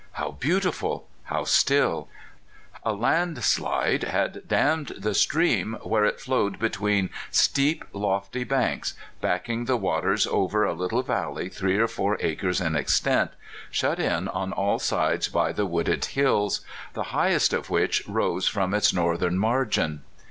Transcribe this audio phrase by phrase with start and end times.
[0.13, 1.07] How beautiful!
[1.25, 2.07] how still!
[2.83, 9.43] A land slide had dammed the stream where it flowed between steep, lofty banks, back
[9.47, 9.53] A DAY.
[9.57, 13.29] 245 ing the waters over a little valley three or four acres in extent,
[13.69, 16.61] shut in on all sides by the wooded hills,
[16.93, 20.01] the highest of which rose from its northern margin.